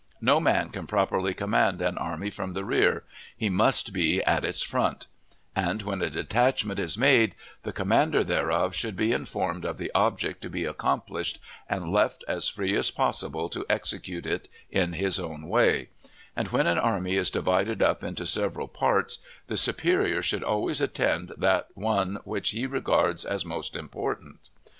[0.19, 3.03] No man can properly command an army from the rear,
[3.37, 5.05] he must be "at its front;"
[5.55, 10.41] and when a detachment is made, the commander thereof should be informed of the object
[10.41, 15.47] to be accomplished, and left as free as possible to execute it in his own
[15.47, 15.89] way;
[16.35, 21.31] and when an army is divided up into several parts, the superior should always attend
[21.37, 24.39] that one which he regards as most important.